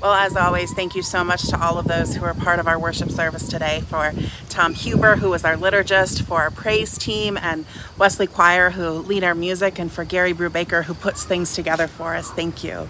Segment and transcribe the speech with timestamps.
[0.00, 2.68] Well, as always, thank you so much to all of those who are part of
[2.68, 3.82] our worship service today.
[3.88, 4.12] For
[4.48, 7.64] Tom Huber, who was our liturgist, for our praise team, and
[7.98, 12.14] Wesley Choir, who lead our music, and for Gary Brubaker, who puts things together for
[12.14, 12.30] us.
[12.30, 12.88] Thank you.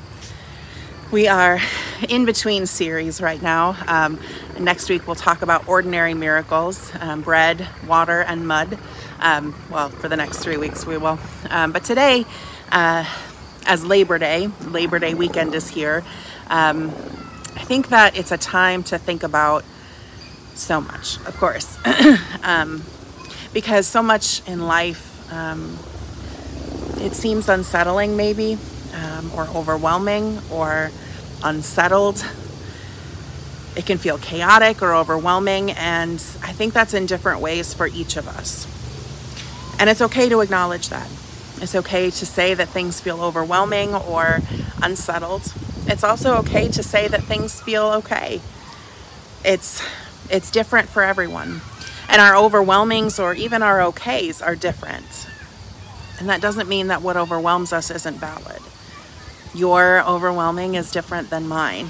[1.10, 1.60] We are
[2.10, 3.76] in between series right now.
[3.86, 4.18] Um,
[4.58, 8.78] next week, we'll talk about ordinary miracles um, bread, water, and mud.
[9.18, 11.18] Um, well, for the next three weeks, we will.
[11.48, 12.26] Um, but today,
[12.70, 13.04] uh,
[13.66, 16.02] as Labor Day, Labor Day weekend is here.
[16.52, 16.90] Um,
[17.56, 19.64] I think that it's a time to think about
[20.54, 21.78] so much, of course,
[22.42, 22.82] um,
[23.54, 25.78] because so much in life um,
[26.98, 28.58] it seems unsettling, maybe,
[28.92, 30.90] um, or overwhelming, or
[31.42, 32.22] unsettled.
[33.74, 38.18] It can feel chaotic or overwhelming, and I think that's in different ways for each
[38.18, 38.66] of us.
[39.80, 41.08] And it's okay to acknowledge that.
[41.62, 44.40] It's okay to say that things feel overwhelming or
[44.82, 45.50] unsettled.
[45.86, 48.40] It's also okay to say that things feel okay.
[49.44, 49.82] It's
[50.30, 51.60] it's different for everyone.
[52.08, 55.26] And our overwhelmings or even our okays are different.
[56.18, 58.60] And that doesn't mean that what overwhelms us isn't valid.
[59.54, 61.88] Your overwhelming is different than mine.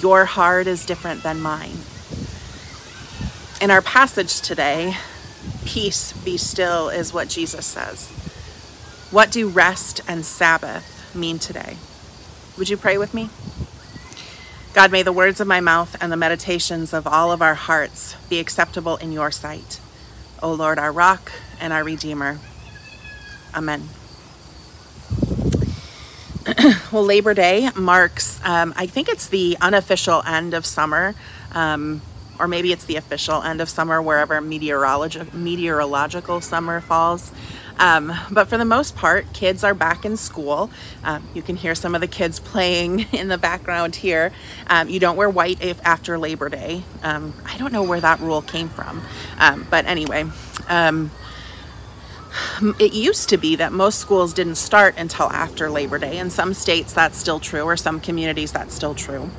[0.00, 1.76] Your hard is different than mine.
[3.60, 4.96] In our passage today,
[5.64, 8.08] peace be still is what Jesus says.
[9.10, 11.76] What do rest and Sabbath mean today?
[12.58, 13.30] Would you pray with me?
[14.74, 18.14] God, may the words of my mouth and the meditations of all of our hearts
[18.28, 19.80] be acceptable in your sight.
[20.42, 22.38] O Lord, our rock and our redeemer.
[23.54, 23.88] Amen.
[26.92, 31.14] well, Labor Day marks, um, I think it's the unofficial end of summer,
[31.52, 32.02] um,
[32.38, 37.32] or maybe it's the official end of summer, wherever meteorologi- meteorological summer falls.
[37.78, 40.70] Um, but for the most part, kids are back in school.
[41.04, 44.32] Um, you can hear some of the kids playing in the background here.
[44.68, 46.82] Um, you don't wear white if after Labor Day.
[47.02, 49.02] Um, I don't know where that rule came from.
[49.38, 50.24] Um, but anyway,
[50.68, 51.10] um,
[52.78, 56.18] it used to be that most schools didn't start until after Labor Day.
[56.18, 59.30] In some states, that's still true, or some communities, that's still true.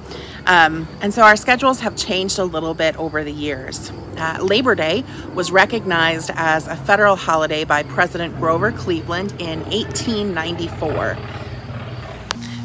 [0.46, 3.92] Um, and so our schedules have changed a little bit over the years.
[4.18, 11.18] Uh, Labor Day was recognized as a federal holiday by President Grover Cleveland in 1894.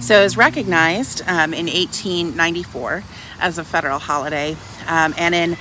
[0.00, 3.02] So it was recognized um, in 1894
[3.40, 4.56] as a federal holiday,
[4.86, 5.56] um, and in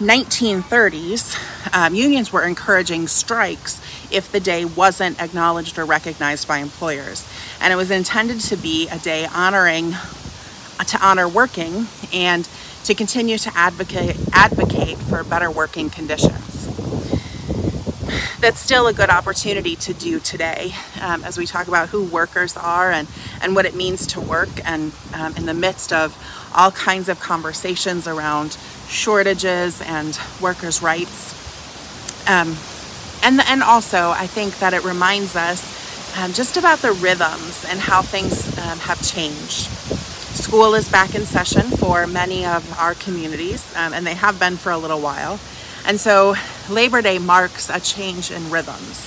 [0.00, 1.36] 1930s,
[1.74, 7.28] um, unions were encouraging strikes if the day wasn't acknowledged or recognized by employers.
[7.60, 9.92] And it was intended to be a day honoring
[10.86, 12.48] to honor working and
[12.84, 16.66] to continue to advocate advocate for better working conditions.
[18.40, 20.72] That's still a good opportunity to do today
[21.02, 23.06] um, as we talk about who workers are and,
[23.42, 26.16] and what it means to work, and um, in the midst of
[26.54, 28.56] all kinds of conversations around
[28.88, 32.28] shortages and workers' rights.
[32.28, 32.56] Um,
[33.22, 37.78] and, and also, I think that it reminds us um, just about the rhythms and
[37.78, 39.68] how things um, have changed.
[40.34, 44.56] School is back in session for many of our communities, um, and they have been
[44.56, 45.38] for a little while.
[45.86, 46.34] And so
[46.68, 49.06] Labor Day marks a change in rhythms.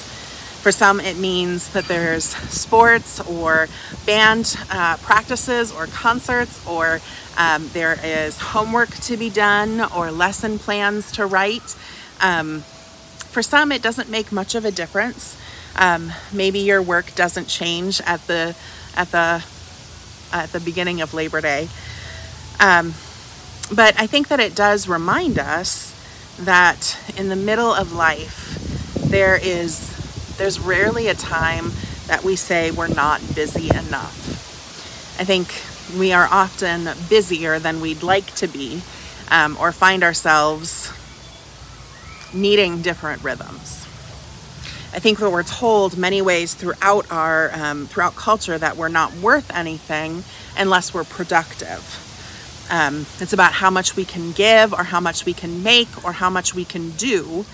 [0.62, 3.68] For some, it means that there's sports or
[4.06, 7.02] band uh, practices or concerts, or
[7.38, 11.76] um, there is homework to be done or lesson plans to write.
[12.22, 12.62] Um,
[13.32, 15.38] for some, it doesn't make much of a difference.
[15.76, 18.56] Um, maybe your work doesn't change at the
[18.96, 19.44] at the
[20.32, 21.68] at the beginning of Labor Day.
[22.60, 22.94] Um,
[23.74, 25.92] but I think that it does remind us
[26.40, 29.90] that in the middle of life, there is
[30.38, 31.72] there's rarely a time
[32.08, 34.30] that we say we're not busy enough.
[35.20, 35.54] I think
[35.98, 38.82] we are often busier than we'd like to be,
[39.30, 40.92] um, or find ourselves
[42.34, 43.82] needing different rhythms.
[44.94, 49.14] I think that we're told many ways throughout our um, throughout culture that we're not
[49.16, 50.24] worth anything
[50.58, 52.00] unless we're productive.
[52.70, 56.14] Um, it's about how much we can give, or how much we can make, or
[56.14, 57.46] how much we can do.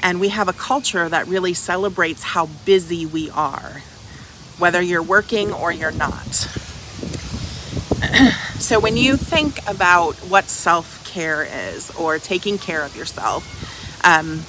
[0.00, 3.82] And we have a culture that really celebrates how busy we are,
[4.58, 6.65] whether you're working or you're not.
[8.58, 13.44] so, when you think about what self care is or taking care of yourself,
[14.04, 14.40] um,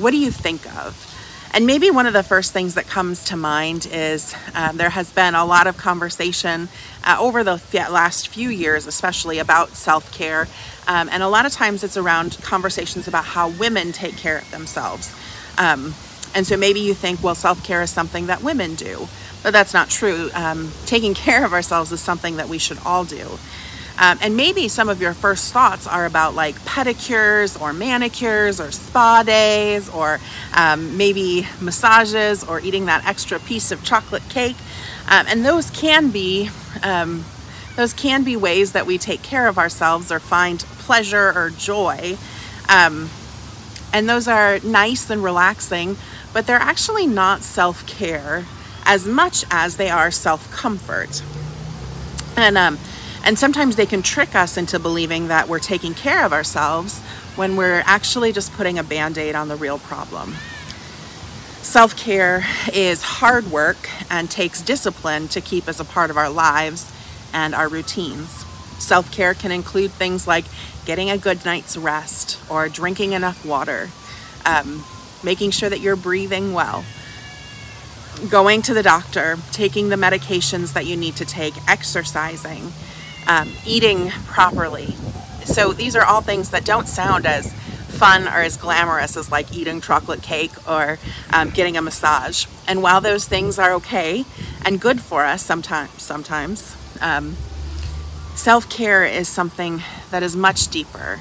[0.00, 1.06] what do you think of?
[1.52, 5.10] And maybe one of the first things that comes to mind is um, there has
[5.10, 6.68] been a lot of conversation
[7.02, 7.60] uh, over the
[7.90, 10.46] last few years, especially about self care.
[10.86, 14.50] Um, and a lot of times it's around conversations about how women take care of
[14.52, 15.14] themselves.
[15.58, 15.94] Um,
[16.34, 19.08] and so maybe you think, well, self care is something that women do.
[19.42, 20.30] but that's not true.
[20.34, 23.38] Um, taking care of ourselves is something that we should all do.
[23.98, 28.70] Um, and maybe some of your first thoughts are about like pedicures or manicures or
[28.70, 30.20] spa days or
[30.54, 34.56] um, maybe massages or eating that extra piece of chocolate cake.
[35.06, 36.48] Um, and those can be
[36.82, 37.26] um,
[37.76, 42.16] those can be ways that we take care of ourselves or find pleasure or joy.
[42.68, 43.10] Um,
[43.92, 45.96] and those are nice and relaxing,
[46.32, 48.44] but they're actually not self care
[48.84, 51.22] as much as they are self comfort.
[52.36, 52.78] And um,
[53.24, 57.00] and sometimes they can trick us into believing that we're taking care of ourselves
[57.36, 60.34] when we're actually just putting a band aid on the real problem.
[61.62, 66.30] Self care is hard work and takes discipline to keep as a part of our
[66.30, 66.90] lives
[67.32, 68.44] and our routines.
[68.78, 70.46] Self care can include things like
[70.86, 73.90] getting a good night's rest or drinking enough water,
[74.46, 74.82] um,
[75.22, 76.84] making sure that you're breathing well,
[78.28, 82.72] going to the doctor, taking the medications that you need to take, exercising
[83.26, 84.94] um, eating properly.
[85.44, 89.54] So these are all things that don't sound as fun or as glamorous as like
[89.54, 90.98] eating chocolate cake or
[91.32, 92.46] um, getting a massage.
[92.66, 94.24] And while those things are okay
[94.64, 97.36] and good for us sometimes, sometimes um,
[98.34, 101.20] self-care is something that is much deeper.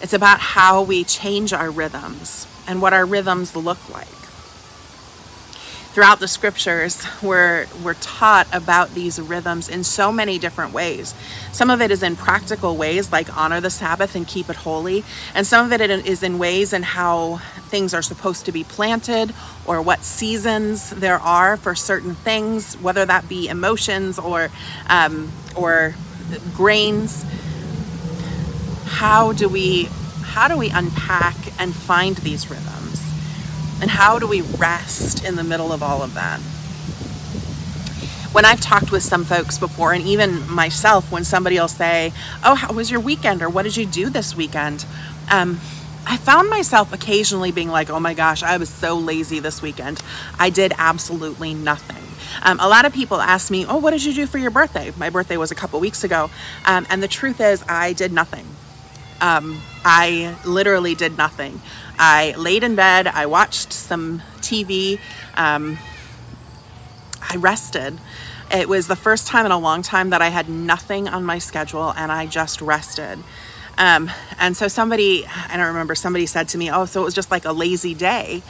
[0.00, 4.08] It's about how we change our rhythms and what our rhythms look like.
[5.94, 11.14] Throughout the scriptures we're we're taught about these rhythms in so many different ways.
[11.52, 15.04] Some of it is in practical ways like honor the sabbath and keep it holy
[15.34, 17.36] and some of it is in ways in how
[17.68, 19.32] things are supposed to be planted
[19.66, 24.50] or what seasons there are for certain things whether that be emotions or
[24.88, 25.94] um, or
[26.54, 27.24] grains.
[28.86, 29.88] How do we
[30.34, 33.00] how do we unpack and find these rhythms
[33.80, 36.40] and how do we rest in the middle of all of that?
[38.34, 42.56] When I've talked with some folks before, and even myself, when somebody will say, Oh,
[42.56, 43.42] how was your weekend?
[43.42, 44.84] or What did you do this weekend?
[45.30, 45.60] Um,
[46.04, 50.02] I found myself occasionally being like, Oh my gosh, I was so lazy this weekend.
[50.36, 52.02] I did absolutely nothing.
[52.42, 54.92] Um, a lot of people ask me, Oh, what did you do for your birthday?
[54.96, 56.28] My birthday was a couple weeks ago.
[56.64, 58.46] Um, and the truth is, I did nothing.
[59.20, 61.60] Um, I literally did nothing.
[61.98, 64.98] I laid in bed, I watched some TV,
[65.36, 65.78] um,
[67.20, 67.98] I rested.
[68.52, 71.38] It was the first time in a long time that I had nothing on my
[71.38, 73.18] schedule and I just rested.
[73.76, 77.14] Um, and so somebody, I don't remember, somebody said to me, Oh, so it was
[77.14, 78.42] just like a lazy day.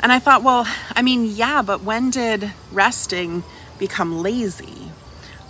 [0.00, 3.42] And I thought, Well, I mean, yeah, but when did resting
[3.78, 4.90] become lazy?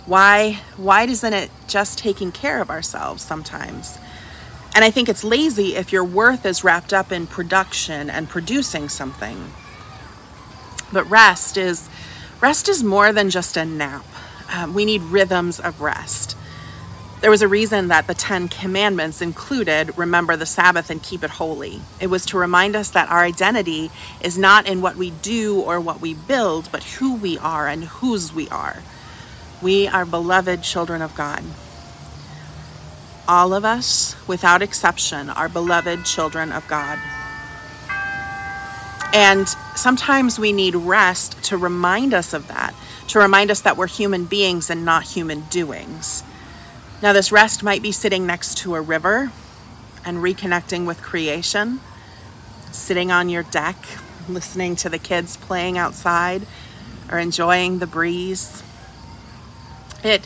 [0.05, 3.99] Why, why isn't it just taking care of ourselves sometimes?
[4.73, 8.87] And I think it's lazy if your worth is wrapped up in production and producing
[8.87, 9.51] something.
[10.93, 11.89] But rest is
[12.39, 14.05] rest is more than just a nap.
[14.53, 16.37] Um, we need rhythms of rest.
[17.21, 21.29] There was a reason that the Ten Commandments included remember the Sabbath and keep it
[21.29, 21.81] holy.
[21.99, 23.91] It was to remind us that our identity
[24.21, 27.83] is not in what we do or what we build, but who we are and
[27.83, 28.81] whose we are.
[29.61, 31.43] We are beloved children of God.
[33.27, 36.99] All of us, without exception, are beloved children of God.
[39.13, 42.73] And sometimes we need rest to remind us of that,
[43.09, 46.23] to remind us that we're human beings and not human doings.
[47.01, 49.31] Now, this rest might be sitting next to a river
[50.05, 51.79] and reconnecting with creation,
[52.71, 53.75] sitting on your deck,
[54.29, 56.45] listening to the kids playing outside,
[57.11, 58.63] or enjoying the breeze.
[60.03, 60.25] It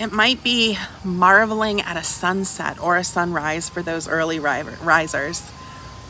[0.00, 5.52] it might be marveling at a sunset or a sunrise for those early risers,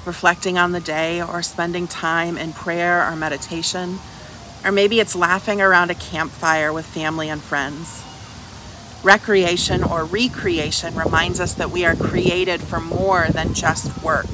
[0.07, 3.99] reflecting on the day or spending time in prayer or meditation.
[4.65, 8.05] Or maybe it's laughing around a campfire with family and friends.
[9.03, 14.31] Recreation or recreation reminds us that we are created for more than just work,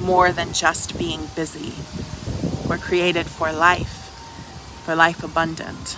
[0.00, 1.72] more than just being busy.
[2.68, 4.12] We're created for life,
[4.84, 5.96] for life abundant.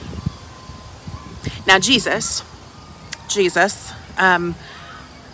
[1.67, 2.43] Now, Jesus,
[3.33, 3.93] Jesus.
[4.19, 4.55] Um,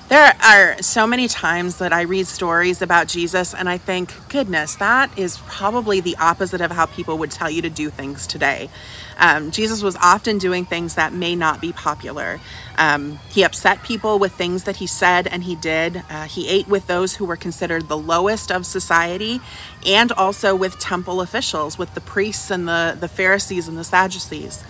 [0.09, 4.77] there are so many times that I read stories about Jesus and I think, goodness,
[4.77, 8.71] that is probably the opposite of how people would tell you to do things today.
[9.19, 12.41] Um, Jesus was often doing things that may not be popular.
[12.79, 16.03] Um, he upset people with things that he said and he did.
[16.09, 19.41] Uh, he ate with those who were considered the lowest of society
[19.85, 24.65] and also with temple officials, with the priests and the, the Pharisees and the Sadducees.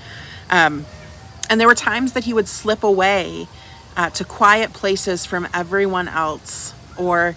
[0.50, 0.84] Um,
[1.48, 3.48] and there were times that he would slip away
[3.96, 7.36] uh, to quiet places from everyone else, or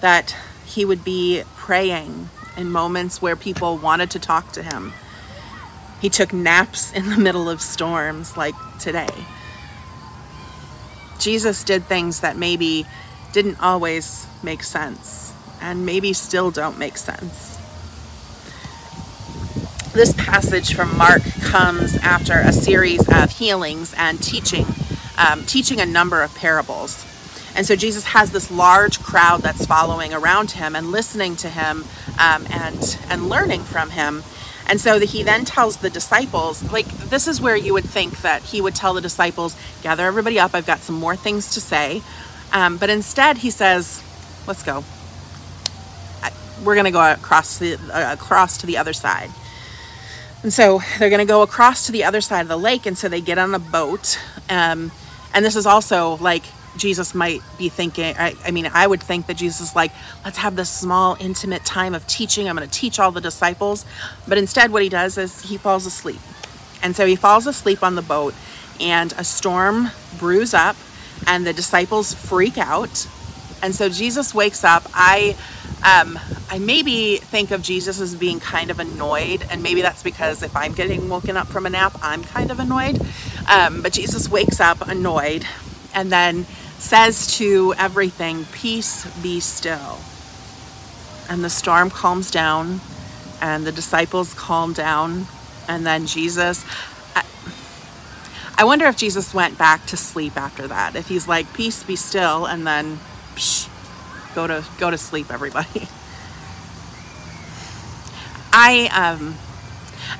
[0.00, 0.36] that
[0.66, 4.92] he would be praying in moments where people wanted to talk to him.
[6.00, 9.08] He took naps in the middle of storms like today.
[11.18, 12.86] Jesus did things that maybe
[13.32, 17.53] didn't always make sense and maybe still don't make sense.
[19.94, 24.66] This passage from Mark comes after a series of healings and teaching,
[25.16, 27.06] um, teaching a number of parables.
[27.54, 31.84] And so Jesus has this large crowd that's following around him and listening to him
[32.18, 34.24] um, and and learning from him.
[34.66, 38.42] And so he then tells the disciples, like, this is where you would think that
[38.42, 42.02] he would tell the disciples, gather everybody up, I've got some more things to say.
[42.52, 44.02] Um, but instead, he says,
[44.48, 44.82] let's go.
[46.64, 49.30] We're going to go across, the, uh, across to the other side.
[50.44, 52.84] And so they're going to go across to the other side of the lake.
[52.84, 54.20] And so they get on a boat.
[54.50, 54.92] Um,
[55.32, 56.44] and this is also like
[56.76, 59.90] Jesus might be thinking, I, I, mean, I would think that Jesus is like,
[60.22, 62.46] let's have this small, intimate time of teaching.
[62.46, 63.86] I'm going to teach all the disciples.
[64.28, 66.20] But instead, what he does is he falls asleep.
[66.82, 68.34] And so he falls asleep on the boat,
[68.78, 70.76] and a storm brews up,
[71.26, 73.08] and the disciples freak out.
[73.62, 74.82] And so Jesus wakes up.
[74.92, 75.36] I.
[75.82, 76.18] Um,
[76.50, 80.54] I maybe think of Jesus as being kind of annoyed, and maybe that's because if
[80.56, 83.00] I'm getting woken up from a nap, I'm kind of annoyed.
[83.50, 85.46] Um, but Jesus wakes up annoyed
[85.94, 86.44] and then
[86.78, 89.98] says to everything, Peace be still.
[91.28, 92.80] And the storm calms down,
[93.40, 95.26] and the disciples calm down,
[95.68, 96.64] and then Jesus.
[98.56, 100.94] I, wonder if Jesus went back to sleep after that.
[100.94, 102.98] If he's like, Peace be still, and then
[103.34, 103.68] psh,
[104.34, 105.88] go to go to sleep, everybody.
[108.56, 109.34] I um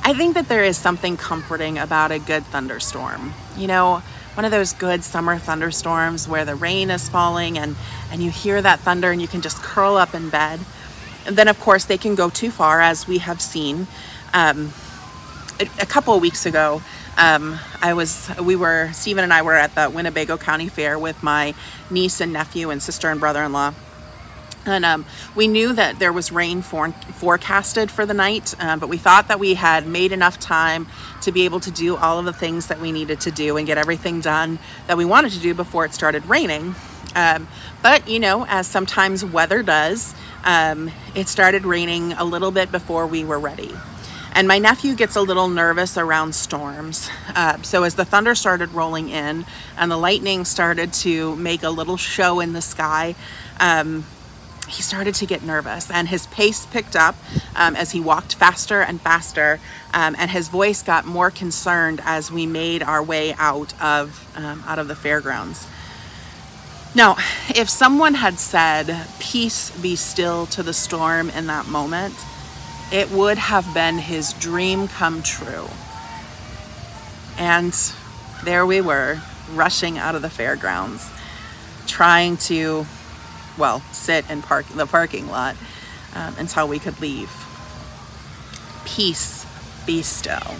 [0.03, 3.33] I think that there is something comforting about a good thunderstorm.
[3.57, 4.03] You know,
[4.35, 7.77] one of those good summer thunderstorms where the rain is falling and,
[8.11, 10.61] and you hear that thunder and you can just curl up in bed.
[11.27, 13.87] And then, of course, they can go too far, as we have seen.
[14.35, 14.73] Um,
[15.61, 16.83] a, a, couple of weeks ago,
[17.17, 21.23] um, I was, we were, Stephen and I were at the Winnebago County Fair with
[21.23, 21.55] my
[21.91, 23.73] niece and nephew and sister and brother in law.
[24.67, 25.05] And um,
[25.35, 29.29] we knew that there was rain for- forecasted for the night, uh, but we thought
[29.29, 30.87] that we had made enough time
[31.23, 33.67] to be able to do all of the things that we needed to do and
[33.67, 36.75] get everything done that we wanted to do before it started raining.
[37.15, 37.47] Um,
[37.83, 43.07] but, you know, as sometimes weather does, um, it started raining a little bit before
[43.07, 43.71] we were ready.
[44.37, 47.09] And my nephew gets a little nervous around storms.
[47.37, 51.71] Uh, so as the thunder started rolling in and the lightning started to make a
[51.71, 53.15] little show in the sky,
[53.61, 54.05] um,
[54.67, 57.17] he started to get nervous and his pace picked up
[57.55, 59.61] um, as he walked faster and faster
[59.93, 64.63] um, and his voice got more concerned as we made our way out of um,
[64.67, 65.67] out of the fairgrounds.
[66.95, 67.17] Now
[67.55, 72.15] if someone had said peace be still to the storm in that moment
[72.93, 75.69] it would have been his dream come true.
[77.37, 77.75] And
[78.45, 79.21] there we were
[79.53, 81.11] rushing out of the fairgrounds
[81.87, 82.87] trying to
[83.59, 85.57] well, sit in park the parking lot
[86.15, 87.31] um, until we could leave.
[88.85, 89.47] Peace
[89.87, 90.57] be still.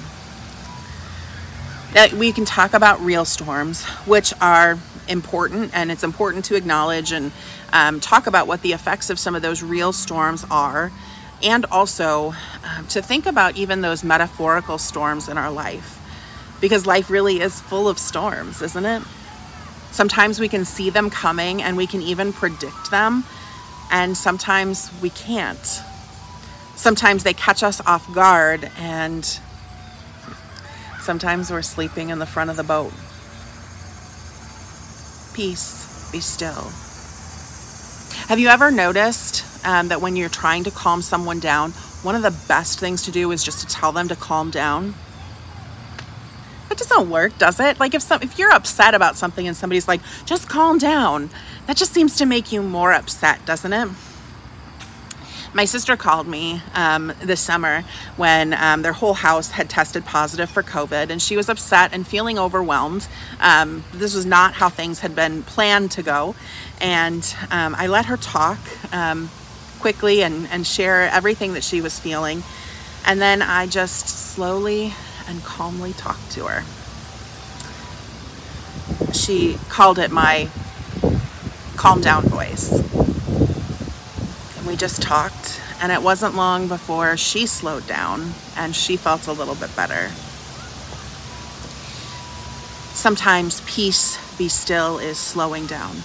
[2.17, 7.31] We can talk about real storms, which are important, and it's important to acknowledge and
[7.73, 10.91] um, talk about what the effects of some of those real storms are,
[11.43, 12.35] and also
[12.65, 16.01] um, to think about even those metaphorical storms in our life.
[16.61, 19.03] Because life really is full of storms, isn't it?
[19.95, 23.23] Sometimes we can see them coming and we can even predict them,
[23.93, 25.65] and sometimes we can't.
[26.75, 29.25] Sometimes they catch us off guard, and
[31.01, 32.93] sometimes we're sleeping in the front of the boat.
[35.33, 36.73] Peace, be still.
[38.27, 41.71] Have you ever noticed um, that when you're trying to calm someone down,
[42.03, 44.95] one of the best things to do is just to tell them to calm down?
[46.75, 47.79] That doesn't work, does it?
[47.79, 51.31] Like if some if you're upset about something and somebody's like, just calm down,
[51.69, 53.89] that just seems to make you more upset, doesn't it?
[55.53, 57.85] My sister called me um, this summer
[58.17, 62.05] when um, their whole house had tested positive for COVID, and she was upset and
[62.05, 63.07] feeling overwhelmed.
[63.39, 66.35] Um, this was not how things had been planned to go,
[66.81, 68.59] and um, I let her talk
[68.93, 69.31] um,
[69.79, 72.43] quickly and, and share everything that she was feeling.
[73.07, 74.93] And then I just slowly
[75.29, 76.65] and calmly talk to her.
[79.13, 80.49] She called it my
[81.77, 82.73] calm down voice.
[84.57, 89.27] And we just talked, and it wasn't long before she slowed down and she felt
[89.27, 90.09] a little bit better.
[92.95, 95.97] Sometimes peace be still is slowing down.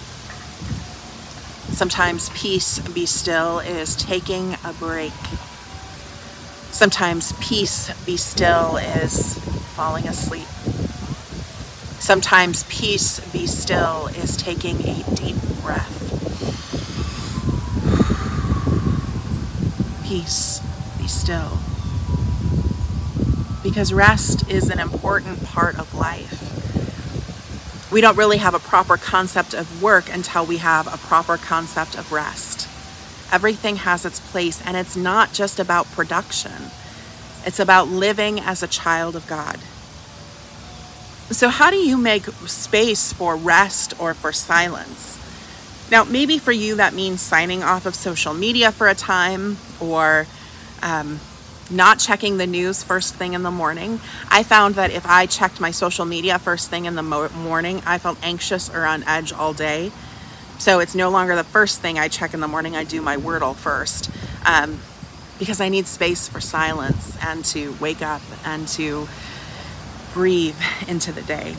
[1.71, 5.13] Sometimes peace be still is taking a break
[6.79, 9.37] Sometimes peace, be still, is
[9.75, 10.47] falling asleep.
[11.99, 15.91] Sometimes peace, be still, is taking a deep breath.
[20.07, 20.61] Peace,
[20.97, 21.59] be still.
[23.61, 27.91] Because rest is an important part of life.
[27.91, 31.97] We don't really have a proper concept of work until we have a proper concept
[31.97, 32.68] of rest.
[33.31, 36.71] Everything has its place, and it's not just about production,
[37.45, 39.59] it's about living as a child of God.
[41.31, 45.17] So, how do you make space for rest or for silence?
[45.91, 50.27] Now, maybe for you that means signing off of social media for a time or
[50.81, 51.19] um,
[51.69, 53.99] not checking the news first thing in the morning.
[54.29, 57.81] I found that if I checked my social media first thing in the mo- morning,
[57.85, 59.91] I felt anxious or on edge all day.
[60.59, 62.75] So it's no longer the first thing I check in the morning.
[62.75, 64.11] I do my Wordle first
[64.45, 64.79] um,
[65.39, 69.07] because I need space for silence and to wake up and to
[70.13, 71.55] breathe into the day.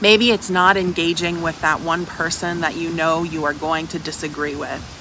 [0.00, 3.98] Maybe it's not engaging with that one person that you know you are going to
[3.98, 4.94] disagree with.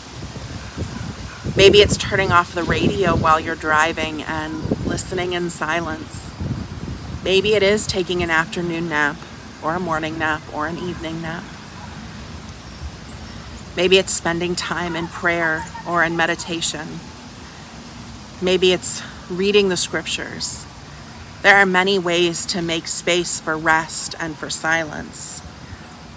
[1.55, 6.31] Maybe it's turning off the radio while you're driving and listening in silence.
[7.23, 9.17] Maybe it is taking an afternoon nap
[9.63, 11.43] or a morning nap or an evening nap.
[13.77, 16.87] Maybe it's spending time in prayer or in meditation.
[18.41, 20.65] Maybe it's reading the scriptures.
[21.43, 25.43] There are many ways to make space for rest and for silence.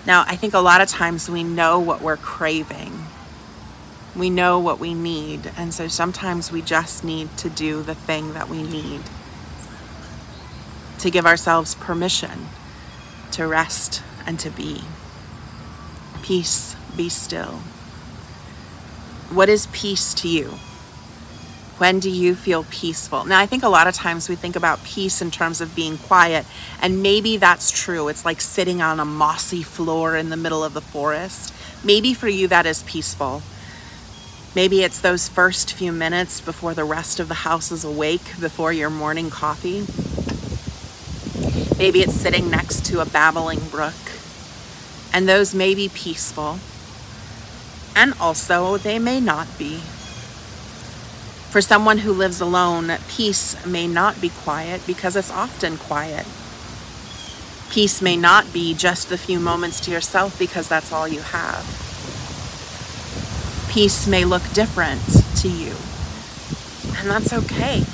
[0.07, 3.05] Now, I think a lot of times we know what we're craving.
[4.17, 5.53] We know what we need.
[5.59, 9.03] And so sometimes we just need to do the thing that we need
[10.99, 12.49] to give ourselves permission
[13.33, 14.83] to rest and to be.
[16.23, 17.61] Peace, be still.
[19.31, 20.55] What is peace to you?
[21.79, 23.25] When do you feel peaceful?
[23.25, 25.97] Now, I think a lot of times we think about peace in terms of being
[25.97, 26.45] quiet,
[26.83, 28.09] and maybe that's true.
[28.09, 31.55] It's like sitting on a mossy floor in the middle of the forest.
[31.83, 33.43] Maybe for you that is peaceful.
[34.55, 38.73] Maybe it's those first few minutes before the rest of the house is awake, before
[38.73, 39.87] your morning coffee.
[41.79, 43.95] Maybe it's sitting next to a babbling brook.
[45.15, 46.59] And those may be peaceful.
[47.95, 49.81] And also, they may not be.
[51.51, 56.25] For someone who lives alone, peace may not be quiet because it's often quiet.
[57.71, 61.65] Peace may not be just the few moments to yourself because that's all you have.
[63.71, 65.01] Peace may look different
[65.37, 65.75] to you,
[66.99, 67.85] and that's okay.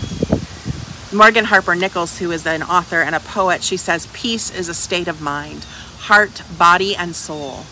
[1.15, 4.75] Morgan Harper Nichols, who is an author and a poet, she says, Peace is a
[4.75, 5.65] state of mind,
[6.01, 7.65] heart, body, and soul.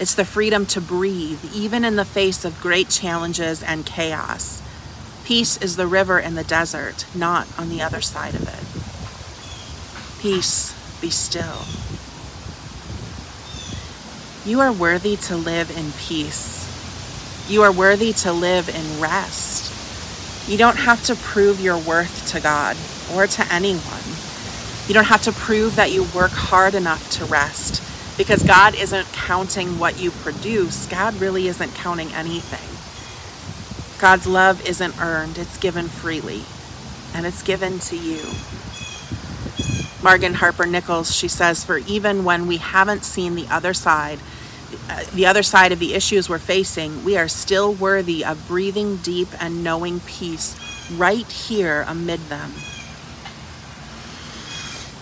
[0.00, 4.62] It's the freedom to breathe, even in the face of great challenges and chaos.
[5.26, 10.22] Peace is the river in the desert, not on the other side of it.
[10.22, 11.66] Peace, be still.
[14.50, 16.66] You are worthy to live in peace.
[17.50, 20.48] You are worthy to live in rest.
[20.48, 22.78] You don't have to prove your worth to God
[23.12, 24.02] or to anyone.
[24.88, 27.82] You don't have to prove that you work hard enough to rest
[28.20, 30.84] because God isn't counting what you produce.
[30.84, 32.68] God really isn't counting anything.
[33.98, 36.42] God's love isn't earned, it's given freely,
[37.14, 38.20] and it's given to you.
[40.02, 44.18] Morgan Harper Nichols, she says, for even when we haven't seen the other side,
[44.90, 48.98] uh, the other side of the issues we're facing, we are still worthy of breathing
[48.98, 50.60] deep and knowing peace
[50.92, 52.52] right here amid them.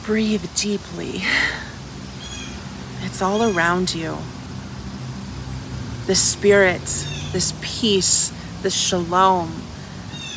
[0.04, 1.24] Breathe deeply.
[3.08, 4.18] It's all around you.
[6.06, 6.82] The spirit,
[7.32, 9.62] this peace, the shalom.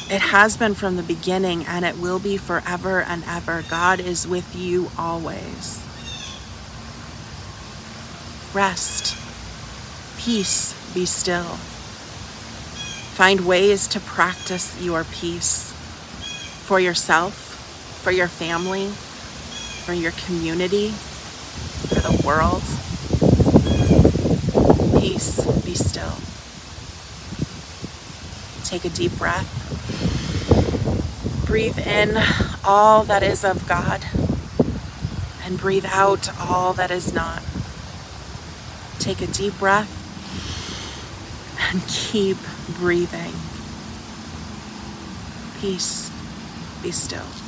[0.10, 3.66] It has been from the beginning and it will be forever and ever.
[3.70, 5.86] God is with you always.
[8.54, 9.18] Rest.
[10.18, 10.74] Peace.
[10.94, 11.58] Be still.
[13.18, 15.74] Find ways to practice your peace
[16.64, 17.36] for yourself,
[18.02, 20.94] for your family, for your community,
[21.88, 22.62] for the world.
[25.02, 25.46] Peace.
[25.64, 26.16] Be still.
[28.64, 29.48] Take a deep breath.
[31.46, 32.18] Breathe in
[32.64, 34.06] all that is of God
[35.44, 37.44] and breathe out all that is not.
[39.00, 39.98] Take a deep breath
[41.70, 42.38] and keep
[42.78, 43.34] breathing.
[45.60, 46.10] Peace.
[46.82, 47.41] Be still.